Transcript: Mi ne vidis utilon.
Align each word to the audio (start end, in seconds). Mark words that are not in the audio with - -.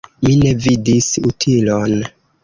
Mi 0.27 0.31
ne 0.43 0.53
vidis 0.63 1.09
utilon. 1.31 1.93